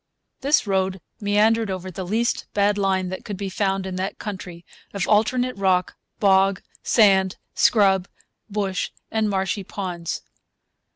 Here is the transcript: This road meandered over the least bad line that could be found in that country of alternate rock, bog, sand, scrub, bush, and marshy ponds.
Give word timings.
This 0.39 0.65
road 0.65 0.99
meandered 1.19 1.69
over 1.69 1.91
the 1.91 2.03
least 2.07 2.47
bad 2.55 2.75
line 2.75 3.09
that 3.09 3.23
could 3.23 3.37
be 3.37 3.49
found 3.49 3.85
in 3.85 3.97
that 3.97 4.17
country 4.17 4.65
of 4.95 5.07
alternate 5.07 5.55
rock, 5.57 5.95
bog, 6.19 6.63
sand, 6.81 7.37
scrub, 7.53 8.07
bush, 8.49 8.89
and 9.11 9.29
marshy 9.29 9.63
ponds. 9.63 10.23